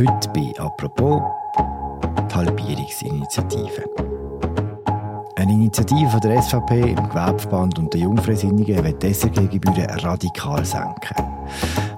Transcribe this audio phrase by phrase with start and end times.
[0.00, 1.20] Heute bei «Apropos»
[1.58, 3.84] die Halbierungsinitiative.
[5.36, 11.16] Eine Initiative von der SVP, im Gewerbeverband und der Jungfreisinnigen will die SRG-Gebühren radikal senken.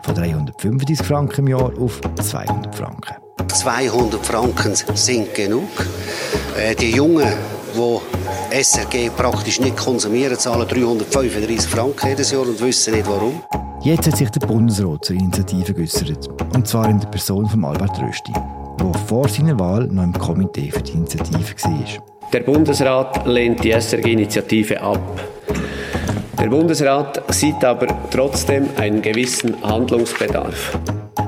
[0.02, 3.14] Von 335 Franken im Jahr auf 200 Franken.
[3.46, 5.70] 200 Franken sind genug.
[6.58, 7.32] Äh, die Jungen,
[7.72, 13.40] die SRG praktisch nicht konsumieren, zahlen 335 Franken jedes Jahr und wissen nicht warum.
[13.84, 16.28] Jetzt hat sich der Bundesrat zur Initiative geäußert.
[16.54, 20.70] Und zwar in der Person von Albert Rösti, der vor seiner Wahl noch im Komitee
[20.70, 22.30] für die Initiative war.
[22.32, 25.00] Der Bundesrat lehnt die SRG-Initiative ab.
[26.38, 30.78] Der Bundesrat sieht aber trotzdem einen gewissen Handlungsbedarf.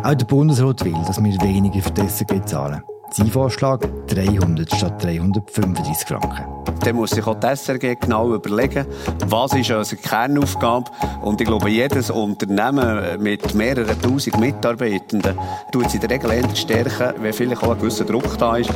[0.04, 2.82] Auch der Bundesrat will, dass wir weniger für die SRG zahlen.
[3.16, 3.78] Sein Vorschlag
[4.08, 6.46] 300 statt 335 Franken.
[6.80, 8.86] Dann muss sich auch die SRG genau überlegen,
[9.28, 10.90] was ist unsere Kernaufgabe.
[11.22, 15.38] Und ich glaube, jedes Unternehmen mit mehreren tausend Mitarbeitenden
[15.70, 18.70] tut sich in der Regel eher stärken, wenn vielleicht auch ein gewisser Druck da ist.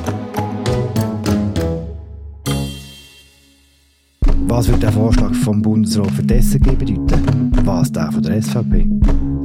[4.48, 7.52] Was wird der Vorschlag vom Bundesrat für die SRG bedeuten?
[7.64, 8.88] Was der von der SVP?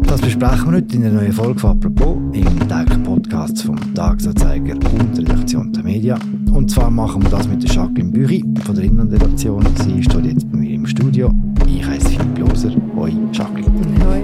[0.08, 4.76] Das besprechen wir heute in der neuen Folge von «Apropos» im täglichen Podcast vom Tagesanzeiger
[4.76, 6.18] und der Redaktion der Media.
[6.54, 9.66] Und zwar machen wir das mit der Jacqueline Büchi von der Innenredaktion.
[9.84, 11.34] Sie steht jetzt bei mir im Studio.
[11.68, 12.72] Ich heiße Philipp Loser.
[12.96, 13.72] Hoi, Jacqueline.
[14.08, 14.24] Hoi,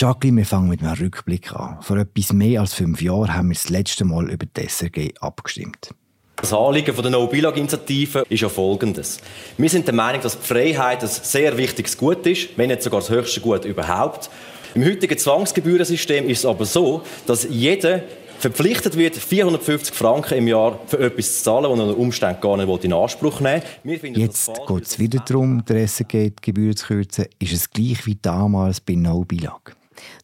[0.00, 1.78] Jacqueline, wir fangen mit einem Rückblick an.
[1.80, 5.90] Vor etwas mehr als fünf Jahren haben wir das letzte Mal über die SRG abgestimmt.
[6.36, 9.18] Das Anliegen der No-Billag-Initiative ist ja folgendes.
[9.56, 13.00] Wir sind der Meinung, dass die Freiheit ein sehr wichtiges Gut ist, wenn nicht sogar
[13.00, 14.30] das höchste Gut überhaupt.
[14.76, 18.04] Im heutigen Zwangsgebührensystem ist es aber so, dass jeder
[18.38, 22.56] verpflichtet wird, 450 Franken im Jahr für etwas zu zahlen, das er unter Umständen gar
[22.56, 24.16] nicht in Anspruch nehmen will.
[24.16, 27.26] Jetzt geht es wieder darum, der SRG die Gebühren zu kürzen.
[27.40, 29.74] Ist es gleich wie damals bei No-Billag?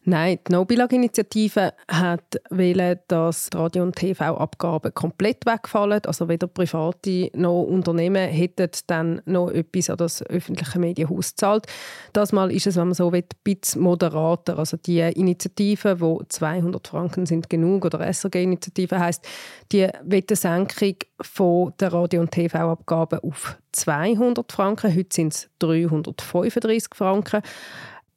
[0.03, 6.01] Nein, die No-Billag-Initiative hat wollen, dass die Radio- und TV-Abgaben komplett wegfallen.
[6.05, 11.67] Also weder private noch Unternehmen hätten dann noch etwas an das öffentliche Medienhaus gezahlt.
[12.13, 14.59] Das Mal ist es, wenn man so will, ein bisschen moderater.
[14.59, 19.27] Also die Initiative, wo 200 Franken sind genug oder SRG-Initiative heißt,
[19.71, 24.95] die will eine Senkung von der Radio- und TV-Abgaben auf 200 Franken.
[24.95, 27.41] Heute sind es 335 Franken.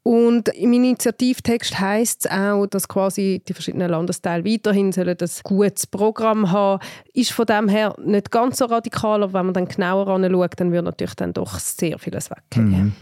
[0.03, 5.87] Und im Initiativtext heißt es auch, dass quasi die verschiedenen Landesteile weiterhin sollen das gutes
[5.87, 6.83] Programm haben.
[7.13, 10.73] Ist von dem her nicht ganz so radikal, aber wenn man dann genauer anschaut, dann
[10.73, 12.71] wird natürlich dann doch sehr vieles weggehen.
[12.71, 12.93] Mhm.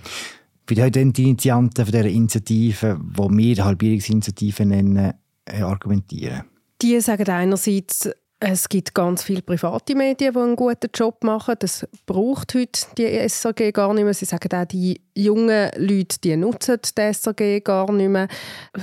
[0.66, 5.12] Wie haben denn die Initianten von dieser Initiative, die wir Halbierungsinitiative nennen,
[5.44, 6.42] äh, argumentieren?
[6.82, 11.54] Die sagen einerseits, es gibt ganz viele private Medien, die einen guten Job machen.
[11.58, 14.12] Das braucht heute die SAG gar nicht mehr.
[14.12, 18.28] Sie sagen auch, die jungen Leute die nutzen die SAG gar nicht mehr.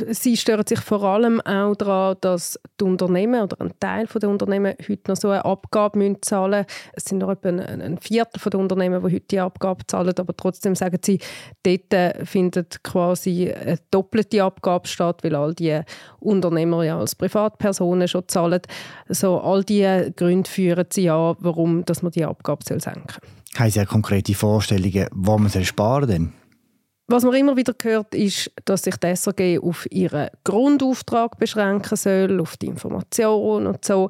[0.10, 4.74] Sie stören sich vor allem auch daran, dass die Unternehmen oder ein Teil der Unternehmen
[4.90, 6.90] heute noch so eine Abgabe zahlen müssen.
[6.94, 10.74] Es sind noch etwa ein Viertel der Unternehmen, die heute die Abgabe zahlen, aber trotzdem
[10.74, 11.20] sagen sie,
[11.62, 15.80] dort findet quasi eine doppelte Abgabe statt, weil all die
[16.20, 18.62] Unternehmer ja als Privatpersonen schon zahlen.
[19.10, 23.02] So, all diese Gründe führen sie an, warum dass man die Abgabe senken soll.
[23.56, 26.30] Haben Sie ja konkrete Vorstellungen, wo man sparen soll?
[27.14, 32.42] Was man immer wieder hört, ist, dass sich die SRG auf ihren Grundauftrag beschränken soll,
[32.42, 34.10] auf die Information und so.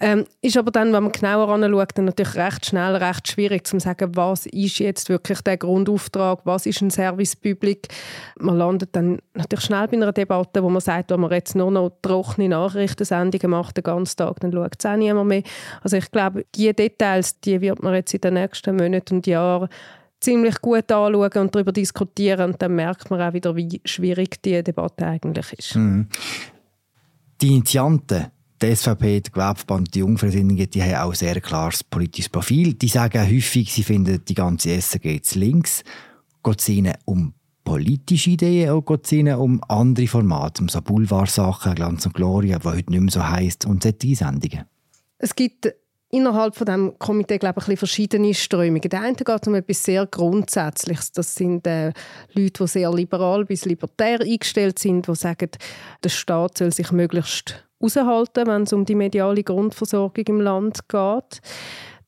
[0.00, 3.80] Ähm, ist aber dann, wenn man genauer anschaut, dann natürlich recht schnell, recht schwierig zu
[3.80, 7.88] sagen, was ist jetzt wirklich der Grundauftrag, was ist ein Service Public.
[8.38, 11.72] Man landet dann natürlich schnell bei einer Debatte, wo man sagt, wenn man jetzt nur
[11.72, 15.42] noch trockene Nachrichtensendungen macht den ganzen Tag, dann schaut es auch niemand mehr.
[15.82, 19.68] Also ich glaube, diese Details, die wird man jetzt in den nächsten Monaten und Jahren
[20.24, 22.52] ziemlich gut anschauen und darüber diskutieren.
[22.52, 25.76] Und dann merkt man auch wieder, wie schwierig die Debatte eigentlich ist.
[25.76, 26.08] Mhm.
[27.40, 28.26] Die Initianten,
[28.60, 32.74] die SVP, der Gewerbeverband, die Jungfreisinnigen, die haben auch ein sehr klares politisches Profil.
[32.74, 35.82] Die sagen häufig, sie finden die ganze SRG zu links.
[36.42, 40.80] Geht es ihnen um politische Ideen oder geht es ihnen um andere Formate, um so
[40.80, 44.64] Boulevardsachen, Glanz und Gloria, die heute nicht mehr so heisst, und solche Sendungen?
[45.18, 45.74] Es gibt
[46.14, 48.88] innerhalb von dem Komitee glaube ich, verschiedene Strömungen.
[48.88, 51.12] Der eine geht um etwas sehr Grundsätzliches.
[51.12, 51.92] Das sind äh,
[52.32, 55.50] Leute, die sehr liberal bis libertär eingestellt sind, die sagen,
[56.02, 61.40] der Staat soll sich möglichst heraushalten, wenn es um die mediale Grundversorgung im Land geht.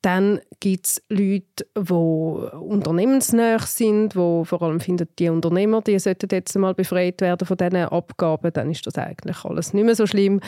[0.07, 6.29] Dann gibt es Leute, die unternehmensnah sind, die vor allem finden, die Unternehmer die sollten
[6.31, 8.53] jetzt mal befreit werden von diesen Abgaben.
[8.53, 10.39] Dann ist das eigentlich alles nicht mehr so schlimm.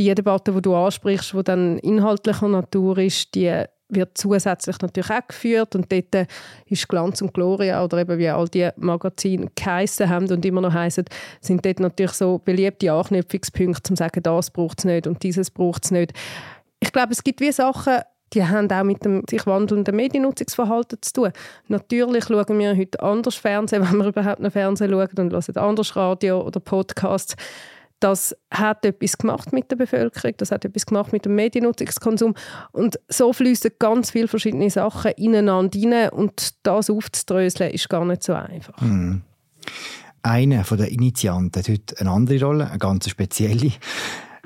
[0.00, 5.28] Die Debatte, die du ansprichst, die dann inhaltlicher Natur ist, die wird zusätzlich natürlich auch
[5.28, 6.26] geführt und dort
[6.66, 10.74] ist Glanz und Gloria oder eben wie all die Magazine geheissen haben und immer noch
[10.74, 11.04] heißen,
[11.40, 15.52] sind dort natürlich so beliebte Anknüpfungspunkte, um zu sagen, das braucht es nicht und dieses
[15.52, 16.14] braucht es nicht.
[16.80, 18.02] Ich glaube, es gibt wie Sachen,
[18.32, 21.32] die haben auch mit dem sich wandelnden Mediennutzungsverhalten zu tun.
[21.68, 25.96] Natürlich schauen wir heute anders Fernsehen, wenn wir überhaupt noch Fernsehen schauen und hören anders
[25.96, 27.36] Radio oder Podcasts.
[28.00, 32.34] Das hat etwas gemacht mit der Bevölkerung, das hat etwas gemacht mit dem Mediennutzungskonsum
[32.70, 38.22] und so fließen ganz viele verschiedene Sachen ineinander rein und das aufzudröseln ist gar nicht
[38.22, 38.80] so einfach.
[38.80, 39.22] Mhm.
[40.22, 43.72] Einer der Initianten hat heute eine andere Rolle, eine ganz spezielle.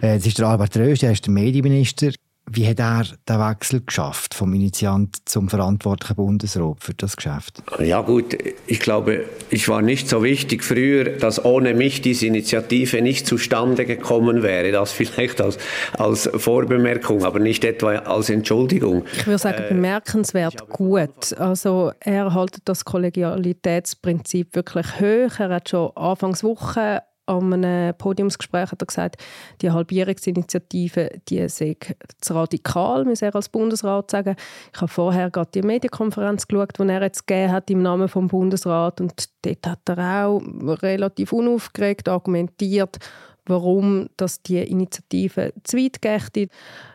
[0.01, 2.13] Äh, das ist der Albert Rösch, er ist der Medienminister.
[2.51, 7.63] Wie hat er den Wechsel geschafft vom Initiant zum verantwortlichen Bundesrat für das Geschäft?
[7.79, 8.37] Ja gut,
[8.67, 13.87] ich glaube, ich war nicht so wichtig früher, dass ohne mich diese Initiative nicht zustande
[13.87, 14.73] gekommen wäre.
[14.73, 15.57] Das vielleicht als,
[15.97, 19.05] als Vorbemerkung, aber nicht etwa als Entschuldigung.
[19.13, 21.33] Ich würde sagen, äh, bemerkenswert gut.
[21.39, 25.39] Also er hält das Kollegialitätsprinzip wirklich hoch.
[25.39, 29.23] Er hat schon Anfangswoche an einem Podiumsgespräch hat er gesagt,
[29.61, 31.77] die Halbierungsinitiative die sei
[32.21, 34.37] zu radikal, muss er als Bundesrat sagen.
[34.75, 38.29] Ich habe vorher gerade die Medienkonferenz geschaut, die er jetzt gegeben hat im Namen vom
[38.29, 40.43] Bundesrat und dort hat er auch
[40.83, 42.99] relativ unaufgeregt argumentiert,
[43.47, 46.51] warum dass die Initiative zu weit geht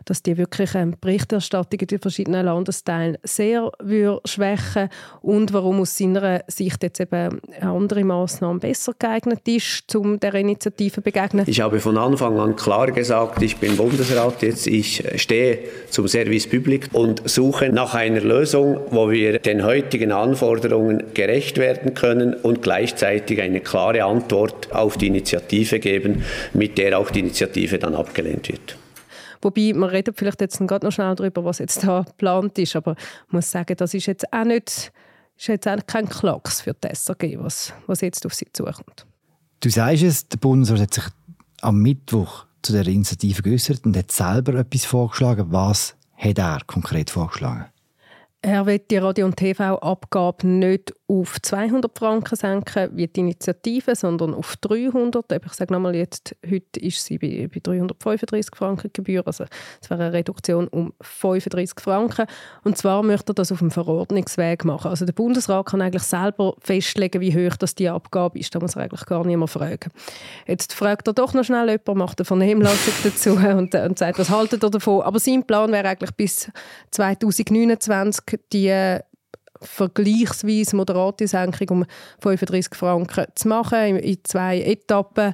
[0.09, 3.71] dass die wirklich ähm, Berichterstattung in den verschiedenen Landesteilen sehr
[4.25, 4.89] schwächen
[5.21, 10.33] und warum aus seiner Sicht jetzt eben eine andere Maßnahme besser geeignet ist, um der
[10.35, 11.45] Initiative zu begegnen.
[11.47, 15.59] Ich habe von Anfang an klar gesagt, ich bin Bundesrat jetzt, ich stehe
[15.89, 21.93] zum Service Public und suche nach einer Lösung, wo wir den heutigen Anforderungen gerecht werden
[21.93, 27.77] können und gleichzeitig eine klare Antwort auf die Initiative geben, mit der auch die Initiative
[27.77, 28.77] dann abgelehnt wird.
[29.41, 32.95] Wobei, man redet vielleicht jetzt gerade noch schnell darüber, was jetzt da geplant ist, aber
[33.27, 34.91] ich muss sagen, das ist jetzt auch nicht,
[35.37, 39.05] ist jetzt auch kein Klacks für die SRG, was, was jetzt auf sie zukommt.
[39.59, 41.05] Du sagst es, der Bundesrat hat sich
[41.61, 45.47] am Mittwoch zu der Initiative geäußert und hat selber etwas vorgeschlagen.
[45.51, 47.65] Was hat er konkret vorgeschlagen?
[48.43, 54.35] Er wird die Radio- und TV-Abgabe nicht auf 200 Franken senken, wie die Initiative, sondern
[54.35, 55.25] auf 300.
[55.43, 59.45] Ich sage nochmal jetzt, heute ist sie bei, bei 335 Franken Gebühr, also
[59.81, 62.27] es wäre eine Reduktion um 35 Franken.
[62.63, 64.89] Und zwar möchte er das auf dem Verordnungsweg machen.
[64.89, 68.53] Also der Bundesrat kann eigentlich selber festlegen, wie hoch das die Abgabe ist.
[68.53, 69.89] Da muss er eigentlich gar niemand fragen.
[70.45, 74.29] Jetzt fragt er doch noch schnell jemand, macht eine Vernehmlassung dazu und, und sagt, was
[74.29, 75.01] haltet ihr davon?
[75.01, 76.51] Aber sein Plan wäre eigentlich bis
[76.91, 78.99] 2029 die
[79.61, 81.85] vergleichsweise moderate Senkung um
[82.21, 85.33] 35 Franken zu machen in zwei Etappen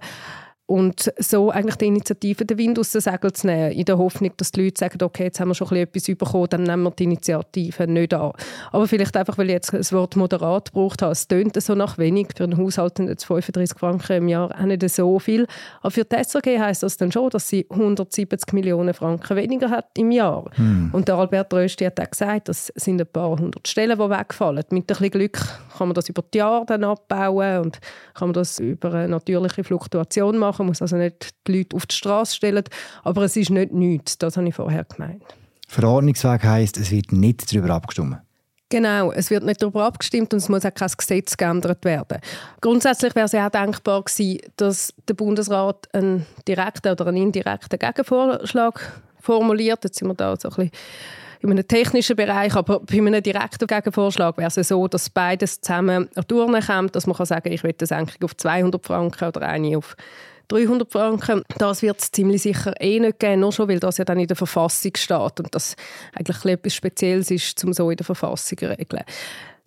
[0.65, 4.31] und so eigentlich die Initiative den Wind aus den Segeln zu nehmen, in der Hoffnung,
[4.37, 7.03] dass die Leute sagen, okay, jetzt haben wir schon etwas bekommen, dann nehmen wir die
[7.03, 8.31] Initiative nicht an.
[8.71, 11.97] Aber vielleicht einfach, weil ich jetzt das Wort moderat gebraucht habe, es tönt so nach
[11.97, 15.47] wenig, für einen Haushalt sind jetzt 35 Franken im Jahr auch nicht so viel.
[15.81, 19.87] Aber für die SRG heisst das dann schon, dass sie 170 Millionen Franken weniger hat
[19.97, 20.49] im Jahr.
[20.55, 20.91] Hm.
[20.93, 24.63] Und der Albert Rösti hat auch gesagt, das sind ein paar hundert Stellen, die wegfallen.
[24.69, 25.39] Mit ein bisschen Glück
[25.77, 27.79] kann man das über die Jahre dann abbauen und
[28.13, 31.95] kann man das über eine natürliche Fluktuation machen muss also nicht die Leute auf die
[31.95, 32.63] Straße stellen.
[33.03, 35.23] Aber es ist nicht nichts, das habe ich vorher gemeint.
[35.67, 38.17] Verordnungsweg heisst, es wird nicht darüber abgestimmt.
[38.69, 42.19] Genau, es wird nicht darüber abgestimmt und es muss auch kein Gesetz geändert werden.
[42.59, 47.77] Grundsätzlich wäre es ja auch denkbar gewesen, dass der Bundesrat einen direkten oder einen indirekten
[47.77, 49.83] Gegenvorschlag formuliert.
[49.83, 50.71] Jetzt sind wir da so ein bisschen
[51.43, 56.09] in einem technischen Bereich, aber bei einem direkten Gegenvorschlag wäre es so, dass beides zusammen
[56.27, 59.95] durchkommt, dass man kann sagen, ich will eine Senkung auf 200 Franken oder eine auf
[60.47, 64.05] 300 Franken, das wird es ziemlich sicher eh nicht geben, nur schon, weil das ja
[64.05, 65.75] dann in der Verfassung steht und das
[66.13, 69.03] eigentlich etwas Spezielles ist, um so in der Verfassung zu regeln.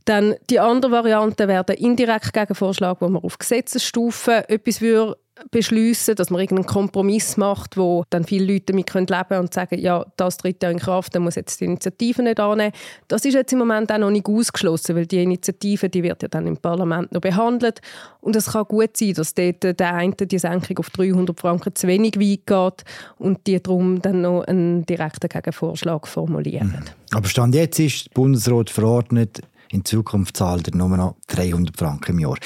[0.06, 5.16] Dann die andere Variante wäre der indirekte Gegenvorschlag, wo man auf Gesetzesstufe etwas würde
[5.50, 9.78] beschließen, dass man irgendeinen Kompromiss macht, wo dann viele Leute damit leben können und sagen,
[9.78, 12.72] ja, das tritt ja in Kraft, dann muss jetzt die Initiative nicht annehmen.
[13.08, 16.28] Das ist jetzt im Moment auch noch nicht ausgeschlossen, weil die Initiative, die wird ja
[16.28, 17.80] dann im Parlament noch behandelt
[18.20, 21.86] und es kann gut sein, dass dort der eine die Senkung auf 300 Franken zu
[21.86, 22.84] wenig weit geht
[23.18, 26.68] und die darum dann noch einen direkten Gegenvorschlag formulieren.
[26.68, 27.16] Mhm.
[27.16, 32.12] Aber Stand jetzt ist der Bundesrat verordnet, in Zukunft zahlt er nur noch 300 Franken
[32.12, 32.36] im Jahr.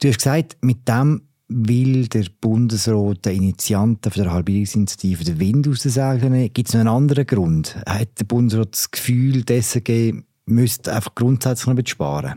[0.00, 6.30] Du hast gesagt, mit dem will der Bundesrat der Initianten der Halbierungsinitiative den Wind den
[6.30, 6.52] nehmen?
[6.52, 7.76] Gibt es noch einen anderen Grund?
[7.86, 12.34] Hat der Bundesrat das Gefühl, die SRG müsste einfach grundsätzlich noch sparen?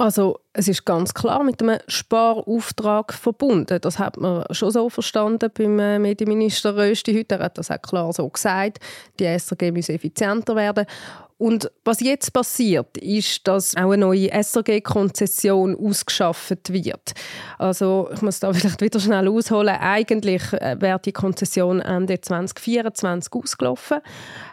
[0.00, 3.78] Also es ist ganz klar mit einem Sparauftrag verbunden.
[3.82, 7.34] Das hat man schon so verstanden beim äh, Medienminister Rösti heute.
[7.34, 8.78] Er hat das auch klar so gesagt.
[9.18, 10.86] Die SRG muss effizienter werden.
[11.40, 17.14] Und was jetzt passiert, ist, dass auch eine neue SRG-Konzession ausgeschafft wird.
[17.56, 19.74] Also ich muss da vielleicht wieder schnell ausholen.
[19.80, 24.00] Eigentlich äh, wäre die Konzession Ende 2024 ausgelaufen.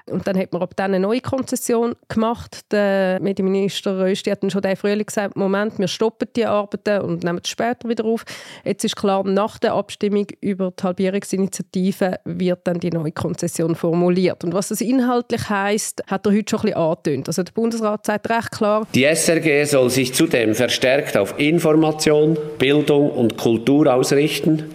[0.10, 2.72] Und dann hat man ab dann eine neue Konzession gemacht.
[2.72, 7.22] Der Medienminister Rösti hat dann schon den Frühling gesagt, Moment, wir stoppen die Arbeiten und
[7.25, 8.24] nehmen es später wieder auf.
[8.63, 14.46] Jetzt ist klar, nach der Abstimmung über die Halbierungsinitiative wird dann die neue Konzession formuliert.
[14.46, 17.27] Und was das inhaltlich heißt, hat er heute schon ein bisschen angetönt.
[17.27, 23.12] Also der Bundesrat sagt recht klar, die SRG soll sich zudem verstärkt auf Information, Bildung
[23.12, 24.74] und Kultur ausrichten,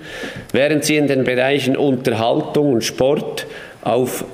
[0.52, 3.46] während sie in den Bereichen Unterhaltung und Sport
[3.82, 4.24] auf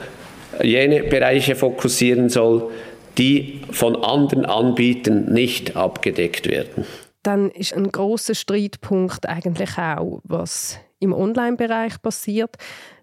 [0.62, 2.70] jene Bereiche fokussieren soll,
[3.16, 6.86] die von anderen Anbietern nicht abgedeckt werden.
[7.22, 12.56] Dann ist ein großer Streitpunkt eigentlich auch, was im Online-Bereich passiert.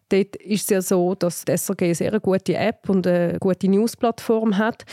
[0.10, 3.68] Dort ist es ja so, dass die SRG eine sehr gute App und eine gute
[3.68, 4.86] Newsplattform hat.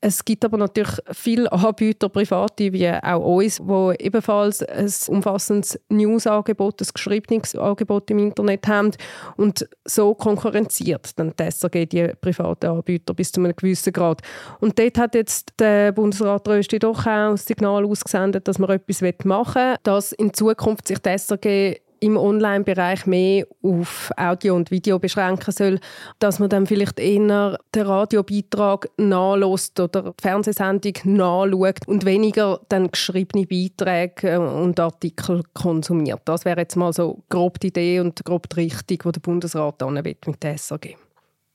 [0.00, 6.80] Es gibt aber natürlich viele Anbieter, private wie auch uns, die ebenfalls ein umfassendes News-Angebot,
[6.80, 8.92] ein geschriebenes Angebot im Internet haben
[9.36, 14.22] und so konkurrenziert dann die SRG die privaten Anbieter bis zu einem gewissen Grad.
[14.60, 19.02] Und dort hat jetzt der Bundesrat Rösti doch auch ein Signal ausgesendet, dass man etwas
[19.24, 24.98] machen will, dass in Zukunft sich die SRG im Online-Bereich mehr auf Audio und Video
[24.98, 25.80] beschränken soll,
[26.18, 32.90] dass man dann vielleicht eher den Radiobeitrag nachlässt oder die Fernsehsendung nachschaut und weniger dann
[32.90, 36.22] geschriebene Beiträge und Artikel konsumiert.
[36.24, 39.80] Das wäre jetzt mal so grob die Idee und grob die Richtung, die der Bundesrat
[39.90, 40.96] mit der SAG.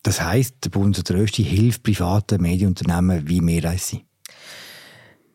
[0.04, 4.06] Das heißt, der Bundesrat Rösti hilft privaten Medienunternehmen wie mehr als sie.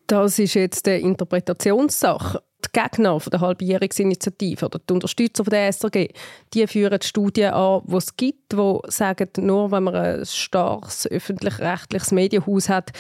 [0.07, 2.43] Das ist jetzt eine Interpretationssache
[2.79, 6.09] Gegner von der Halbjährungsinitiative oder die Unterstützer von der SRG,
[6.55, 12.13] die führen Studien an, die es gibt, die sagen, nur wenn man ein starkes öffentlich-rechtliches
[12.13, 12.91] Medienhaus hat,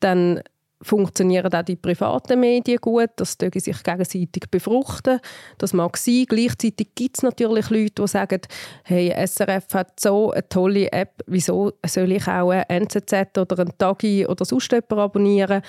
[0.00, 0.40] dann
[0.84, 5.18] funktionieren auch die privaten Medien gut, das dürfen sich gegenseitig befruchten.
[5.58, 6.26] Das mag sein.
[6.28, 8.40] Gleichzeitig gibt es natürlich Leute, die sagen,
[8.84, 13.72] hey, SRF hat so eine tolle App, wieso soll ich auch ein NZZ oder ein
[13.78, 15.62] Tagi oder sonst jemanden abonnieren?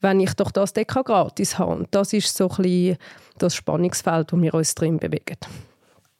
[0.00, 1.86] Wenn ich doch das Deka gratis habe.
[1.90, 2.96] das ist so ein bisschen
[3.38, 5.36] das Spannungsfeld, wo wir uns drin bewegen.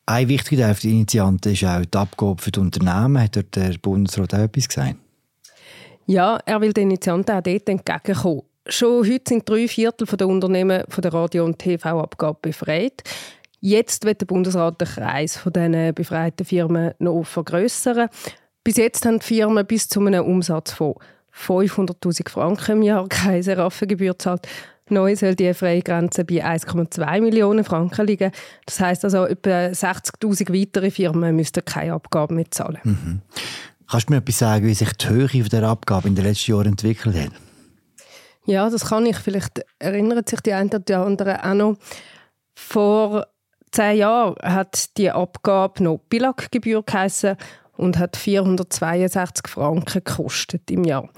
[0.07, 3.21] Ein wichtiger Teil der Initianten ist auch die Abgabe für die Unternehmen.
[3.21, 4.97] Hat dort der Bundesrat auch etwas gesagt?
[6.07, 8.43] Ja, er will den Initianten auch dort entgegenkommen.
[8.69, 13.03] Schon heute sind drei Viertel der Unternehmen von der Radio- und TV-Abgabe befreit.
[13.61, 18.09] Jetzt wird der Bundesrat den Kreis von diesen befreiten Firmen noch vergrößern.
[18.63, 20.95] Bis jetzt haben die Firmen bis zu einem Umsatz von
[21.37, 24.49] 500'000 Franken im Jahr keine Seraffengebühr gezahlt.
[24.89, 28.31] Neu soll die Freigrenze bei 1,2 Millionen Franken liegen.
[28.67, 32.79] Das heißt also, etwa 60'000 weitere Firmen müssten keine Abgaben mehr zahlen.
[32.85, 33.21] Mhm.
[33.89, 36.69] Kannst du mir etwas sagen, wie sich die Höhe der Abgabe in den letzten Jahren
[36.69, 37.33] entwickelt hat?
[38.45, 39.17] Ja, das kann ich.
[39.17, 41.77] Vielleicht erinnert sich die einen oder anderen auch noch.
[42.55, 43.27] Vor
[43.73, 47.37] zehn Jahren hat die Abgabe noch Bilaggebühr geheissen
[47.77, 51.09] und hat 462 Franken gekostet im Jahr.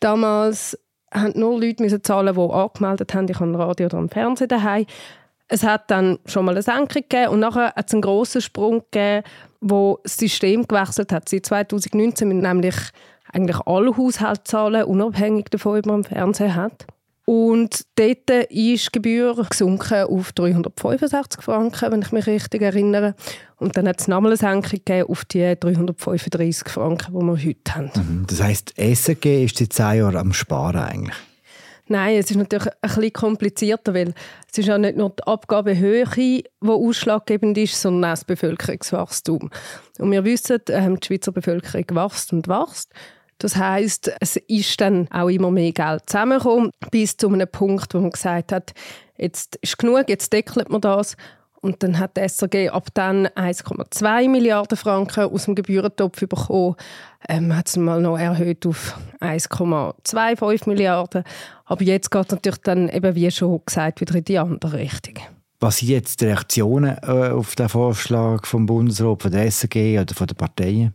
[0.00, 0.78] Damals
[1.14, 4.86] mussten nur Leute zahlen, die angemeldet haben, ich habe Radio oder Fernsehen daheim.
[5.48, 8.82] Es hat dann schon mal eine Senkung gegeben und nachher hat es einen grossen Sprung
[8.90, 9.22] gegeben,
[9.60, 11.28] wo das System gewechselt hat.
[11.28, 12.74] Seit 2019 müssen nämlich
[13.32, 16.86] eigentlich alle Haushalte zahlen, unabhängig davon, ob man einen Fernseher hat.
[17.26, 23.16] Und dort ist die Gebühr gesunken auf 365 Franken, wenn ich mich richtig erinnere.
[23.56, 27.74] Und dann hat es nochmal eine Senkung gegeben auf die 335 Franken, die wir heute
[27.74, 27.90] haben.
[27.96, 28.26] Mhm.
[28.28, 31.16] Das heisst, SRG ist seit zehn Jahren am Sparen eigentlich?
[31.88, 34.14] Nein, es ist natürlich ein bisschen komplizierter, weil
[34.50, 39.50] es ist ja nicht nur die Abgabehöhe, die ausschlaggebend ist, sondern auch das Bevölkerungswachstum.
[39.98, 42.92] Und wir wissen, ähm, die Schweizer Bevölkerung wächst und wächst.
[43.38, 48.00] Das heißt, es ist dann auch immer mehr Geld zusammengekommen, bis zu einem Punkt, wo
[48.00, 48.72] man gesagt hat,
[49.18, 51.16] jetzt ist genug, jetzt deckelt man das.
[51.60, 56.76] Und dann hat die SRG ab dann 1,2 Milliarden Franken aus dem Gebührentopf bekommen.
[57.28, 61.24] Ähm, hat es mal noch erhöht auf 1,25 Milliarden.
[61.64, 65.14] Aber jetzt geht es natürlich dann, eben wie schon gesagt, wieder in die andere Richtung.
[65.58, 70.14] Was sind jetzt die Reaktionen äh, auf den Vorschlag vom Bundesrat, von der SRG oder
[70.14, 70.94] von den Parteien?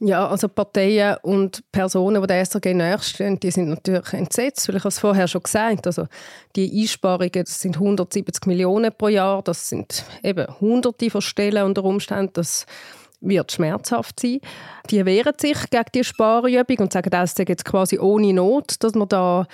[0.00, 4.84] Ja, also Parteien und Personen, die der SRG nächststehen, die sind natürlich entsetzt, weil ich
[4.84, 6.06] es vorher schon gesagt also
[6.54, 11.82] die Einsparungen, das sind 170 Millionen pro Jahr, das sind eben hunderte von Stellen unter
[11.82, 12.64] Umständen, das
[13.20, 14.38] wird schmerzhaft sein.
[14.90, 18.94] Die wehren sich gegen die Sparübung und sagen, das ist jetzt quasi ohne Not, dass
[18.94, 19.48] man da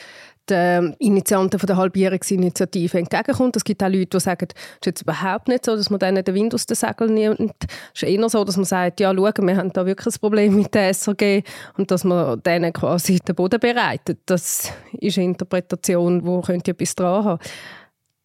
[0.51, 3.57] den Initianten von der Halbierungsinitiative entgegenkommt.
[3.57, 6.25] Es gibt auch Leute, die sagen, es ist jetzt überhaupt nicht so, dass man denen
[6.25, 7.55] den Wind aus den Segeln nimmt.
[7.95, 10.57] Es ist eher so, dass man sagt, ja, schau, wir haben da wirklich ein Problem
[10.57, 11.43] mit der SRG
[11.77, 14.19] und dass man denen quasi den Boden bereitet.
[14.27, 17.41] Das ist eine Interpretation, die könnte etwas dran haben.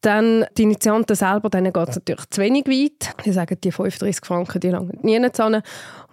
[0.01, 3.13] Dann die Initianten selber, denen geht es natürlich zu wenig weit.
[3.25, 5.61] Die sagen, die 35 Franken, die langen nie hin.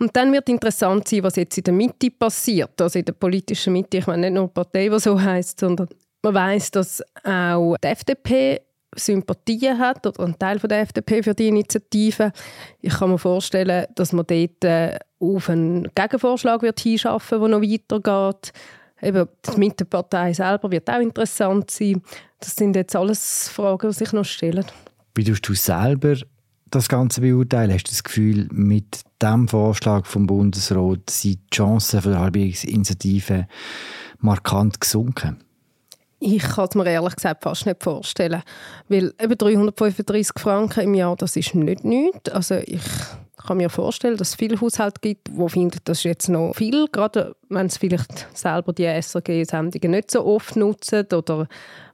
[0.01, 3.73] Und dann wird interessant sein, was jetzt in der Mitte passiert, also in der politischen
[3.73, 3.99] Mitte.
[3.99, 5.89] Ich meine nicht nur eine Partei, die so heisst, sondern
[6.23, 8.61] man weiß, dass auch die FDP
[8.99, 12.33] Sympathien hat oder ein Teil von der FDP für die Initiative.
[12.81, 17.63] Ich kann mir vorstellen, dass man dort äh, auf einen Gegenvorschlag wird hinschaffen, der noch
[17.63, 18.53] weitergeht.
[19.03, 22.03] Eben, die Mittepartei selber wird auch interessant sein.
[22.41, 24.65] Das sind jetzt alles Fragen, die sich noch stellen.
[25.15, 26.17] Wie du selber
[26.71, 27.73] das Ganze beurteilen?
[27.73, 33.47] Hast du das Gefühl, mit dem Vorschlag vom Bundesrat sind die Chancen für die Halbierungsinitiative
[34.19, 35.39] markant gesunken?
[36.19, 38.43] Ich kann es mir ehrlich gesagt fast nicht vorstellen.
[38.89, 42.31] Weil eben 335 Franken im Jahr, das ist nicht nichts.
[42.31, 42.81] Also ich
[43.47, 46.87] kann mir vorstellen, dass es viele Haushalte gibt, die finden, das ist jetzt noch viel,
[46.91, 51.47] gerade wenn sie vielleicht selber die SRG-Sendungen nicht so oft nutzen oder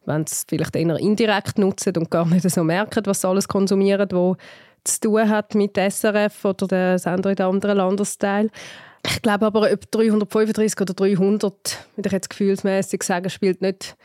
[0.04, 4.08] wenn sie vielleicht eher indirekt nutzen und gar nicht so merken, was sie alles konsumieren,
[4.10, 4.36] was
[4.84, 8.50] zu tun hat mit SRF oder der Sender in anderen Landesteil.
[9.04, 13.96] Ich glaube aber, ob 335 oder 300, würde ich jetzt gefühlsmäßig sagen, spielt nicht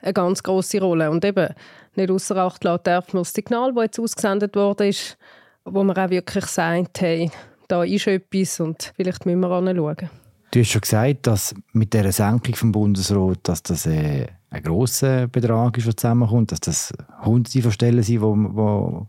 [0.00, 1.10] eine ganz große Rolle.
[1.10, 1.54] Und eben
[1.94, 5.18] nicht außer Acht lassen darf man das Signal, das jetzt ausgesendet wurde, ist,
[5.66, 7.30] wo man auch wirklich sagt, hey,
[7.68, 10.10] da ist etwas und vielleicht müssen wir anschauen.
[10.52, 15.26] Du hast schon gesagt, dass mit der Senkung vom Bundesrat, dass das äh, ein grosser
[15.26, 16.92] Betrag ist, der zusammenkommt, dass das
[17.24, 19.06] hunderte von Stellen sind, die wo,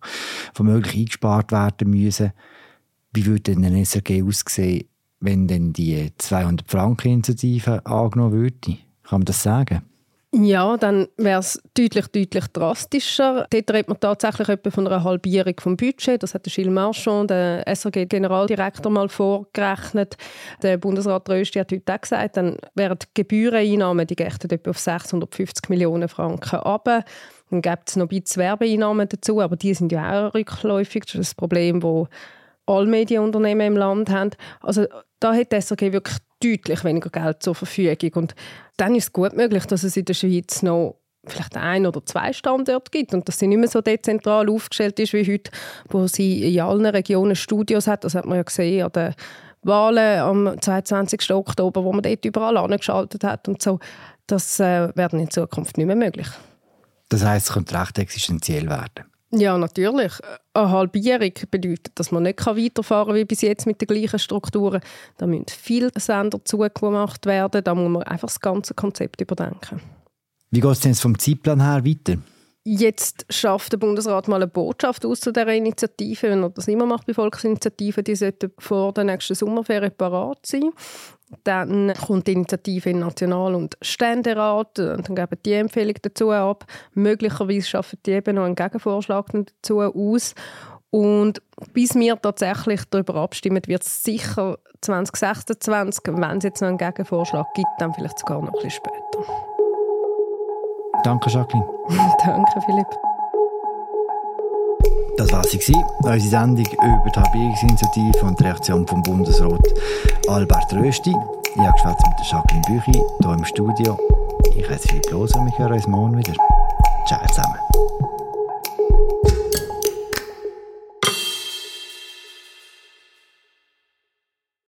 [0.56, 2.34] womöglich eingespart werden müssen.
[3.14, 4.88] Wie würde denn ein SRG aussehen,
[5.20, 8.78] wenn denn die 200 Franken Initiative angenommen würde?
[9.04, 9.84] Kann man das sagen?
[10.34, 13.48] Ja, dann wäre es deutlich, deutlich drastischer.
[13.50, 16.22] Dort redet man tatsächlich etwa von einer Halbierung vom Budget.
[16.22, 20.18] Das hat Gilles Marchand, der SRG-Generaldirektor, mal vorgerechnet.
[20.62, 24.80] Der Bundesrat Rösti hat heute auch gesagt, dann wären die Gebühreneinnahmen, die gächten etwa auf
[24.80, 27.06] 650 Millionen Franken runter.
[27.50, 31.06] Dann gibt es noch ein bisschen Werbeeinnahmen dazu, aber die sind ja auch rückläufig.
[31.06, 32.08] Das ist das Problem, das
[32.68, 34.32] alle Medienunternehmen im Land haben.
[34.62, 34.86] Also
[35.20, 38.14] da hat die SRG wirklich deutlich weniger Geld zur Verfügung.
[38.14, 38.36] Und
[38.78, 42.32] dann ist es gut möglich, dass es in der Schweiz noch vielleicht ein oder zwei
[42.32, 45.52] Standorte gibt und dass sie nicht mehr so dezentral aufgestellt ist wie heute,
[45.90, 48.04] wo sie in allen Regionen Studios hat.
[48.04, 49.16] Das hat man ja gesehen an den
[49.64, 51.32] Wahlen am 22.
[51.32, 53.80] Oktober, wo man dort überall angeschaltet hat und so.
[54.28, 56.28] Das äh, werden in Zukunft nicht mehr möglich.
[57.10, 59.06] Das heißt, es könnte recht existenziell werden.
[59.32, 60.14] Ja, natürlich.
[60.54, 64.82] Eine Halbierung bedeutet, dass man nicht weiterfahren kann wie bis jetzt mit den gleichen Strukturen.
[65.18, 67.64] Da müssen viele Sender zugemacht werden.
[67.64, 69.82] Da muss man einfach das ganze Konzept überdenken.
[70.50, 72.18] Wie geht es denn vom Zeitplan her weiter?
[72.70, 76.30] Jetzt schafft der Bundesrat mal eine Botschaft aus zu dieser Initiative.
[76.30, 80.72] Wenn er das immer macht bei Volksinitiativen, die sollten vor der nächsten Sommerferien parat sein.
[81.46, 86.66] Dann kommt die Initiative in National- und Ständerat, dann geben die Empfehlung dazu ab.
[86.92, 90.36] Möglicherweise schaffen die eben noch einen Gegenvorschlag dazu aus.
[90.90, 96.78] Und bis wir tatsächlich darüber abstimmen, wird es sicher 2026, wenn es jetzt noch einen
[96.78, 99.47] Gegenvorschlag gibt, dann vielleicht sogar noch ein bisschen später.
[101.08, 101.66] Danke, Jacqueline.
[102.26, 102.88] Danke, Philipp.
[105.16, 109.62] Das war sie, unsere Sendung über die Halbierungsinitiative und die Reaktion vom Bundesrat
[110.28, 111.12] Albert Rösti.
[111.56, 113.98] Ich habe gesprochen mit Jacqueline Büchi hier im Studio.
[114.54, 116.34] Ich heiße Philipp Loser und wir hören uns morgen wieder.
[117.08, 118.17] Ciao zusammen.